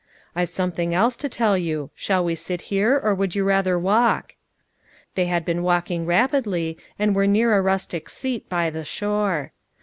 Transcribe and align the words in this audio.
"I've 0.35 0.49
something 0.49 0.95
else 0.95 1.15
to 1.17 1.29
tell 1.29 1.55
you; 1.55 1.91
shall 1.93 2.25
we 2.25 2.33
sit 2.33 2.61
here, 2.73 2.97
or 3.03 3.13
would 3.13 3.35
you 3.35 3.43
rather 3.43 3.77
walk?" 3.77 4.33
They 5.13 5.25
had 5.27 5.45
heen 5.45 5.61
walking 5.61 6.07
rapidly 6.07 6.75
and 6.97 7.13
were 7.15 7.27
near 7.27 7.55
a 7.55 7.61
rustic 7.61 8.09
seat 8.09 8.49
by 8.49 8.71
the 8.71 8.83
shore. 8.83 9.51